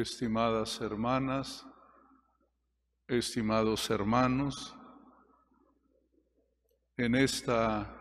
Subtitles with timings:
[0.00, 1.66] estimadas hermanas,
[3.06, 4.74] estimados hermanos,
[6.96, 7.96] en esta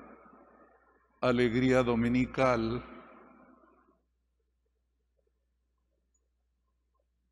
[1.22, 2.84] alegría dominical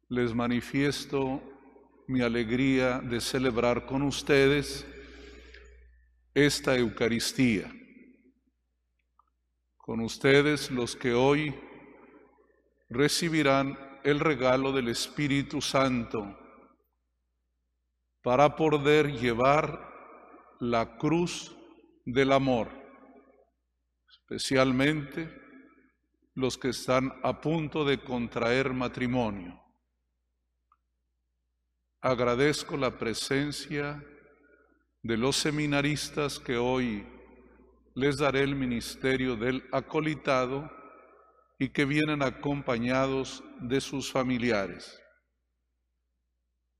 [0.09, 1.41] les manifiesto
[2.07, 4.86] mi alegría de celebrar con ustedes
[6.34, 7.73] esta Eucaristía.
[9.77, 11.54] Con ustedes los que hoy
[12.90, 16.34] recibirán el regalo del Espíritu Santo
[18.23, 21.53] para poder llevar la cruz
[22.05, 22.70] del amor,
[24.09, 25.29] especialmente
[26.35, 29.62] los que están a punto de contraer matrimonio.
[31.99, 34.01] Agradezco la presencia
[35.03, 37.05] de los seminaristas que hoy
[37.93, 40.76] les daré el ministerio del acolitado
[41.60, 45.02] y que vienen acompañados de sus familiares.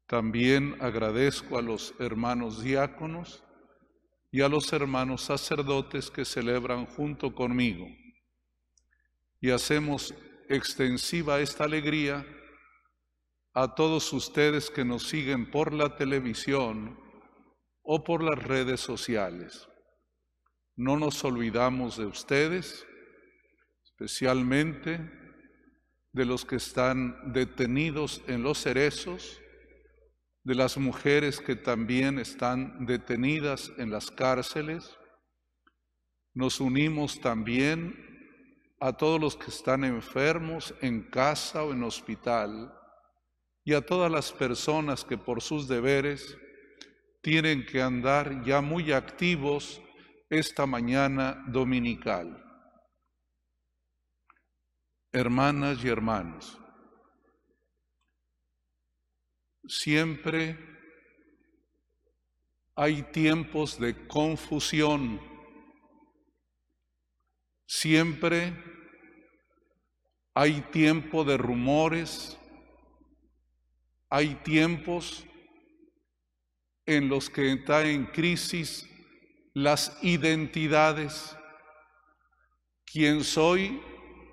[0.08, 3.44] También agradezco a los hermanos diáconos
[4.32, 7.88] y a los hermanos sacerdotes que celebran junto conmigo.
[9.42, 10.14] Y hacemos
[10.48, 12.26] extensiva esta alegría
[13.54, 16.98] a todos ustedes que nos siguen por la televisión
[17.84, 19.68] o por las redes sociales.
[20.76, 22.87] No nos olvidamos de ustedes,
[24.00, 25.00] especialmente
[26.14, 29.42] de los que están detenidos en los cerezos,
[30.44, 34.96] de las mujeres que también están detenidas en las cárceles.
[36.36, 37.96] Nos unimos también
[38.80, 42.72] a todos los que están enfermos en casa o en hospital
[43.64, 46.38] y a todas las personas que por sus deberes
[47.24, 49.82] tienen que andar ya muy activos
[50.30, 52.47] esta mañana dominical.
[55.12, 56.58] Hermanas y hermanos,
[59.68, 60.58] siempre
[62.76, 65.20] hay tiempos de confusión,
[67.66, 68.54] siempre
[70.34, 72.38] hay tiempo de rumores,
[74.10, 75.26] hay tiempos
[76.86, 78.88] en los que está en crisis
[79.54, 81.36] las identidades,
[82.86, 83.82] quién soy,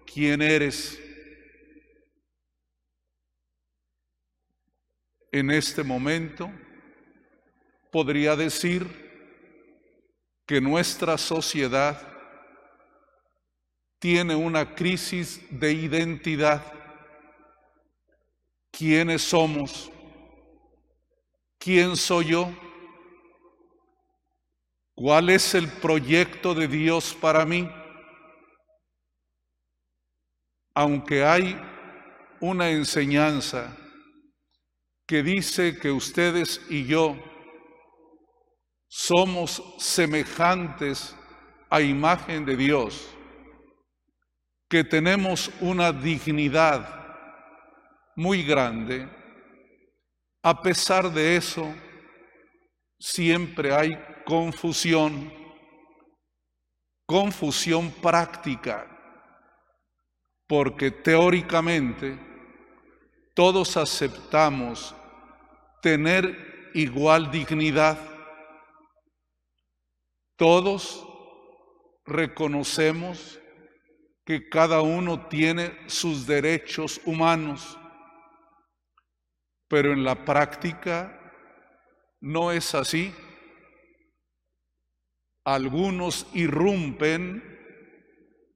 [0.06, 1.00] quién eres.
[5.34, 6.48] en este momento,
[7.90, 8.86] podría decir
[10.46, 12.00] que nuestra sociedad
[13.98, 16.62] tiene una crisis de identidad.
[18.70, 19.90] ¿Quiénes somos?
[21.58, 22.48] ¿Quién soy yo?
[24.94, 27.68] ¿Cuál es el proyecto de Dios para mí?
[30.74, 31.56] Aunque hay
[32.40, 33.76] una enseñanza
[35.06, 37.16] que dice que ustedes y yo
[38.88, 41.14] somos semejantes
[41.70, 43.08] a imagen de Dios,
[44.68, 47.04] que tenemos una dignidad
[48.16, 49.08] muy grande,
[50.42, 51.74] a pesar de eso,
[52.98, 53.90] siempre hay
[54.24, 55.32] confusión,
[57.06, 58.93] confusión práctica,
[60.46, 62.18] porque teóricamente
[63.34, 64.94] todos aceptamos
[65.82, 67.98] tener igual dignidad.
[70.36, 71.06] Todos
[72.04, 73.40] reconocemos
[74.24, 77.78] que cada uno tiene sus derechos humanos,
[79.68, 81.20] pero en la práctica
[82.20, 83.14] no es así.
[85.44, 87.42] Algunos irrumpen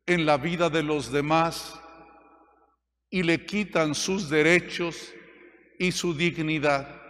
[0.07, 1.78] en la vida de los demás
[3.11, 5.13] y le quitan sus derechos
[5.79, 7.01] y su dignidad.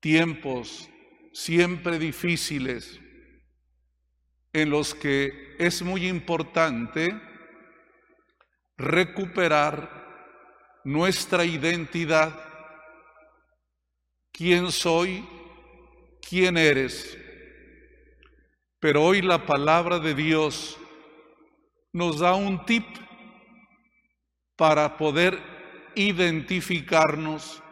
[0.00, 0.88] Tiempos
[1.32, 3.00] siempre difíciles
[4.52, 7.20] en los que es muy importante
[8.76, 10.04] recuperar
[10.84, 12.38] nuestra identidad,
[14.30, 15.26] quién soy,
[16.28, 17.18] quién eres.
[18.78, 20.78] Pero hoy la palabra de Dios
[21.92, 22.84] nos da un tip
[24.56, 25.40] para poder
[25.94, 27.62] identificarnos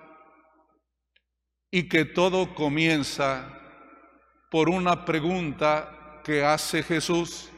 [1.70, 3.58] y que todo comienza
[4.50, 7.48] por una pregunta que hace Jesús.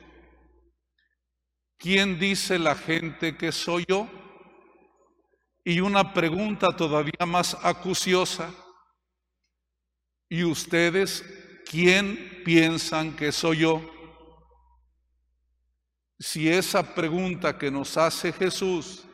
[1.77, 4.09] ¿Quién dice la gente que soy yo?
[5.65, 8.55] Y una pregunta todavía más acuciosa.
[10.29, 11.25] ¿Y ustedes
[11.69, 13.91] quién piensan que soy yo?
[16.19, 19.05] Si esa pregunta que nos hace Jesús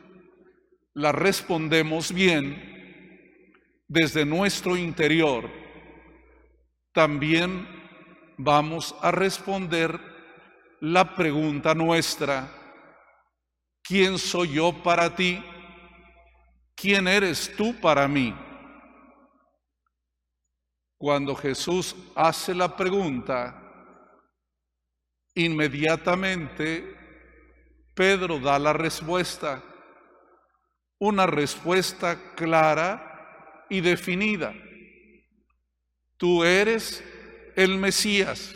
[0.93, 3.53] la respondemos bien
[3.87, 5.49] desde nuestro interior,
[6.93, 7.67] también
[8.37, 9.99] vamos a responder
[10.81, 12.49] la pregunta nuestra,
[13.83, 15.43] ¿quién soy yo para ti?
[16.75, 18.35] ¿Quién eres tú para mí?
[20.97, 23.57] Cuando Jesús hace la pregunta,
[25.35, 26.95] inmediatamente
[27.93, 29.61] Pedro da la respuesta,
[31.01, 34.53] una respuesta clara y definida.
[36.15, 37.03] Tú eres
[37.55, 38.53] el Mesías.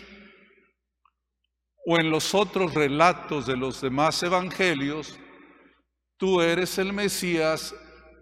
[1.87, 5.19] O en los otros relatos de los demás evangelios,
[6.17, 7.73] tú eres el Mesías,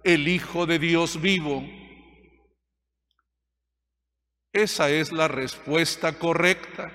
[0.06, 1.62] el Hijo de Dios vivo.
[4.54, 6.94] Esa es la respuesta correcta.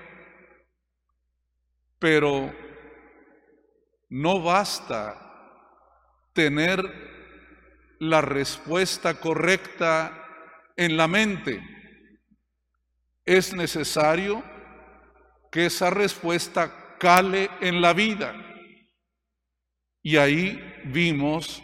[1.98, 2.54] Pero
[4.08, 5.28] no basta
[6.32, 7.07] tener
[7.98, 10.26] la respuesta correcta
[10.76, 11.62] en la mente.
[13.24, 14.42] Es necesario
[15.50, 18.34] que esa respuesta cale en la vida.
[20.02, 21.62] Y ahí vimos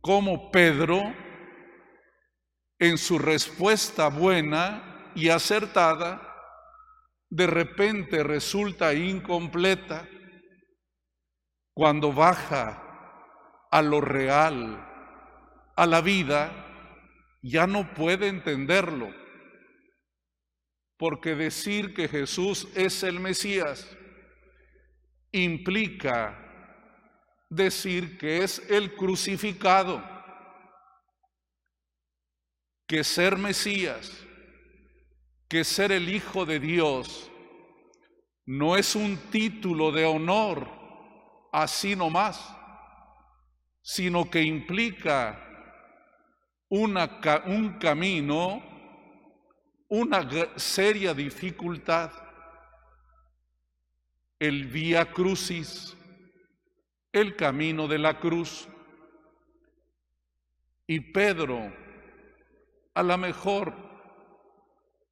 [0.00, 1.00] cómo Pedro,
[2.78, 6.28] en su respuesta buena y acertada,
[7.30, 10.06] de repente resulta incompleta
[11.74, 12.82] cuando baja
[13.70, 14.91] a lo real,
[15.76, 16.50] a la vida,
[17.42, 19.12] ya no puede entenderlo.
[20.96, 23.96] Porque decir que Jesús es el Mesías
[25.32, 26.38] implica
[27.48, 30.02] decir que es el crucificado,
[32.86, 34.12] que ser Mesías,
[35.48, 37.30] que ser el Hijo de Dios,
[38.44, 40.68] no es un título de honor
[41.52, 42.54] así nomás,
[43.82, 45.51] sino que implica
[46.72, 48.62] una, un camino,
[49.88, 50.26] una
[50.56, 52.10] seria dificultad,
[54.38, 55.94] el vía crucis,
[57.12, 58.66] el camino de la cruz.
[60.86, 61.70] Y Pedro,
[62.94, 63.74] a lo mejor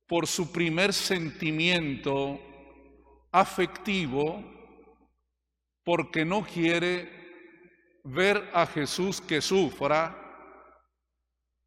[0.06, 2.40] por su primer sentimiento
[3.32, 4.42] afectivo,
[5.84, 10.19] porque no quiere ver a Jesús que sufra,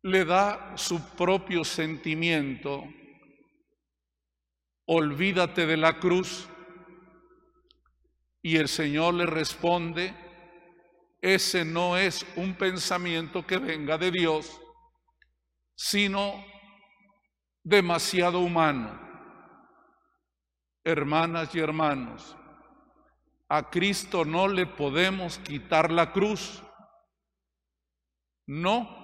[0.03, 2.83] le da su propio sentimiento.
[4.85, 6.47] Olvídate de la cruz.
[8.41, 10.13] Y el Señor le responde,
[11.21, 14.59] ese no es un pensamiento que venga de Dios,
[15.73, 16.44] sino
[17.63, 19.00] demasiado humano.
[20.83, 22.35] Hermanas y hermanos,
[23.47, 26.61] a Cristo no le podemos quitar la cruz.
[28.45, 29.02] No,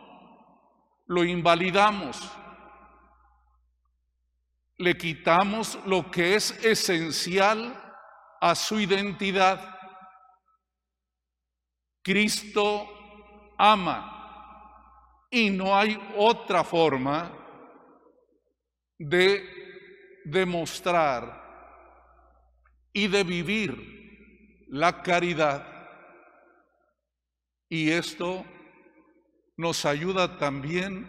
[1.10, 2.18] lo invalidamos.
[4.78, 7.76] Le quitamos lo que es esencial
[8.40, 9.76] a su identidad.
[12.04, 12.88] Cristo
[13.58, 17.32] ama y no hay otra forma
[19.00, 21.44] de demostrar
[22.94, 25.66] y de vivir la caridad.
[27.68, 28.46] Y esto
[29.60, 31.06] nos ayuda también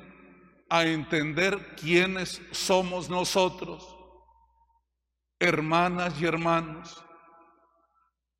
[0.68, 3.96] a entender quiénes somos nosotros,
[5.38, 7.00] hermanas y hermanos.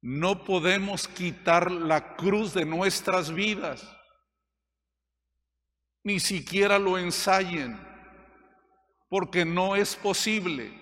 [0.03, 3.89] No podemos quitar la cruz de nuestras vidas,
[6.03, 7.79] ni siquiera lo ensayen,
[9.09, 10.77] porque no es posible.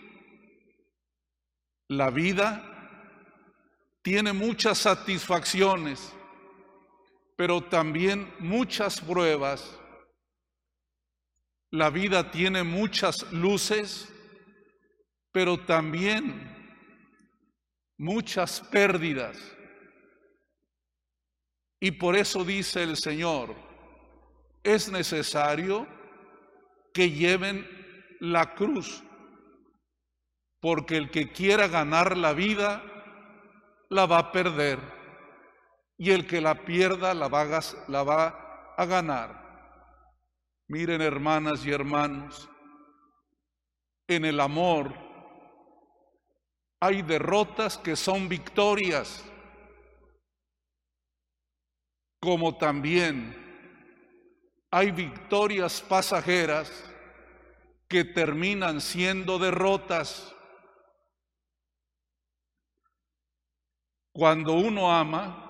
[1.87, 2.65] La vida
[4.01, 6.15] tiene muchas satisfacciones,
[7.39, 9.79] pero también muchas pruebas.
[11.71, 14.13] La vida tiene muchas luces,
[15.31, 16.35] pero también
[17.97, 19.39] muchas pérdidas.
[21.79, 23.55] Y por eso dice el Señor,
[24.65, 25.87] es necesario
[26.93, 27.65] que lleven
[28.19, 29.05] la cruz,
[30.59, 32.83] porque el que quiera ganar la vida,
[33.91, 34.98] la va a perder
[35.99, 39.49] y el que la pierda la va a, la va a ganar.
[40.69, 42.49] Miren hermanas y hermanos,
[44.07, 44.95] en el amor
[46.81, 49.25] hay derrotas que son victorias,
[52.21, 53.35] como también
[54.71, 56.71] hay victorias pasajeras
[57.89, 60.33] que terminan siendo derrotas.
[64.13, 65.48] Cuando uno ama,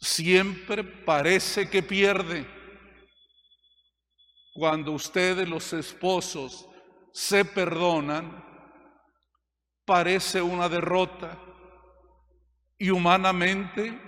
[0.00, 2.46] siempre parece que pierde.
[4.54, 6.68] Cuando ustedes los esposos
[7.12, 8.44] se perdonan,
[9.84, 11.38] parece una derrota
[12.78, 13.98] y humanamente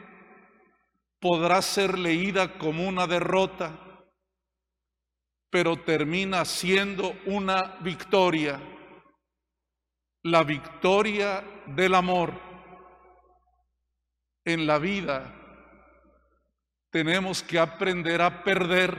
[1.21, 3.79] podrá ser leída como una derrota,
[5.51, 8.61] pero termina siendo una victoria,
[10.23, 12.33] la victoria del amor.
[14.45, 15.42] En la vida
[16.93, 18.97] tenemos que aprender a perder.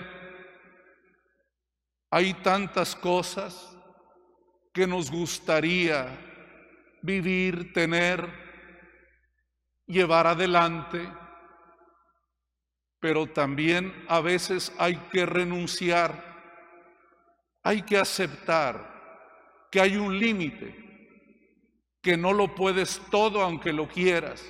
[2.11, 3.77] Hay tantas cosas
[4.73, 6.07] que nos gustaría
[7.01, 8.27] vivir, tener,
[9.87, 11.07] llevar adelante
[13.03, 16.23] pero también a veces hay que renunciar,
[17.61, 20.73] hay que aceptar que hay un límite,
[22.01, 24.41] que no lo puedes todo aunque lo quieras,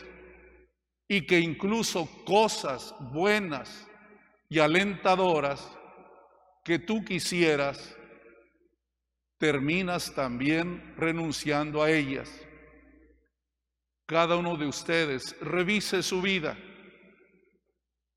[1.08, 3.88] y que incluso cosas buenas
[4.50, 5.70] y alentadoras
[6.64, 7.96] que tú quisieras,
[9.38, 12.32] terminas también renunciando a ellas.
[14.06, 16.58] Cada uno de ustedes revise su vida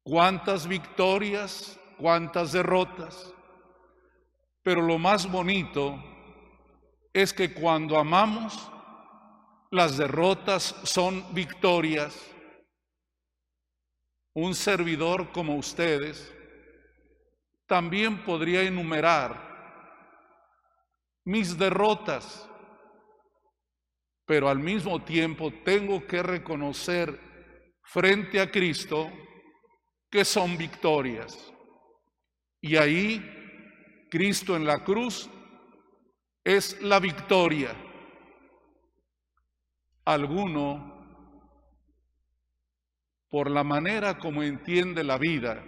[0.06, 3.34] cuántas victorias, cuántas derrotas.
[4.62, 6.00] Pero lo más bonito
[7.12, 8.70] es que cuando amamos,
[9.70, 12.14] las derrotas son victorias.
[14.36, 16.30] Un servidor como ustedes
[17.66, 19.34] también podría enumerar
[21.24, 22.46] mis derrotas,
[24.26, 27.18] pero al mismo tiempo tengo que reconocer
[27.82, 29.10] frente a Cristo
[30.10, 31.50] que son victorias.
[32.60, 33.24] Y ahí
[34.10, 35.30] Cristo en la cruz
[36.44, 37.74] es la victoria.
[40.04, 40.95] Alguno,
[43.28, 45.62] por la manera como entiende la vida,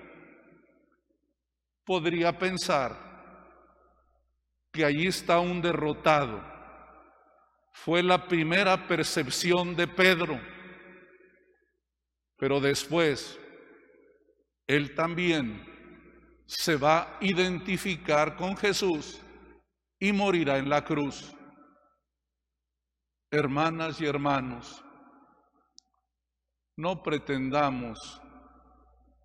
[1.84, 2.96] podría pensar
[4.72, 6.42] que allí está un derrotado.
[7.72, 10.40] Fue la primera percepción de Pedro,
[12.36, 13.38] pero después
[14.66, 15.64] él también
[16.46, 19.20] se va a identificar con Jesús
[19.98, 21.34] y morirá en la cruz.
[23.30, 24.82] Hermanas y hermanos,
[26.78, 28.22] no pretendamos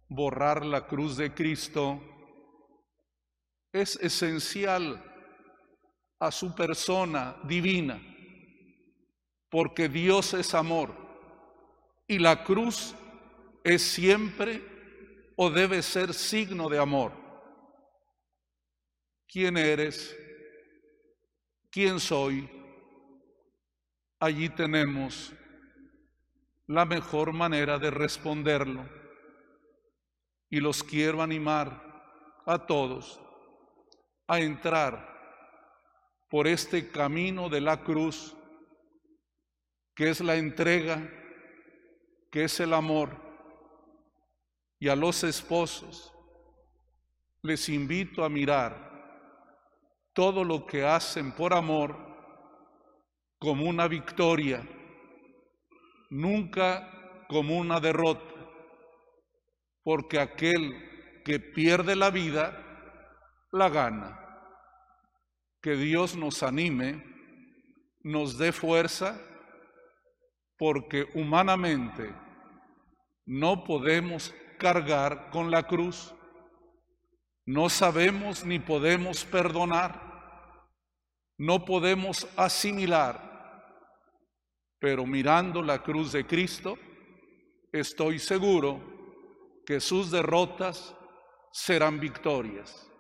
[0.10, 2.01] borrar la cruz de Cristo.
[3.72, 5.01] Es esencial
[6.19, 8.01] a su persona divina,
[9.50, 10.91] porque Dios es amor
[12.07, 12.95] y la cruz
[13.63, 17.12] es siempre o debe ser signo de amor?
[19.27, 20.17] ¿Quién eres?
[21.69, 22.50] ¿Quién soy?
[24.19, 25.33] Allí tenemos
[26.67, 28.88] la mejor manera de responderlo.
[30.50, 33.20] Y los quiero animar a todos
[34.27, 35.13] a entrar
[36.29, 38.36] por este camino de la cruz,
[39.96, 41.10] que es la entrega,
[42.32, 43.24] que es el amor,
[44.79, 46.12] y a los esposos
[47.41, 48.91] les invito a mirar
[50.13, 51.96] todo lo que hacen por amor
[53.39, 54.62] como una victoria,
[56.13, 58.34] nunca como una derrota,
[59.84, 62.55] porque aquel que pierde la vida,
[63.51, 64.20] la gana.
[65.62, 67.03] Que Dios nos anime,
[68.03, 69.20] nos dé fuerza,
[70.58, 72.13] porque humanamente
[73.25, 76.13] no podemos cargar con la cruz.
[77.46, 80.00] No sabemos ni podemos perdonar,
[81.38, 83.32] no podemos asimilar,
[84.83, 86.77] pero mirando la cruz de Cristo,
[87.71, 88.81] estoy seguro
[89.65, 90.93] que sus derrotas
[91.53, 92.91] serán victorias.